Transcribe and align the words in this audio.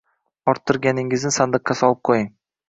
Ortirganigizni 0.53 1.31
sandiqqa 1.37 1.77
solib 1.83 2.03
qoʻying! 2.11 2.27